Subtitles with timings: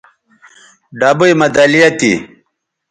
[0.99, 2.13] ڈبئ مہ دَلیہ تھی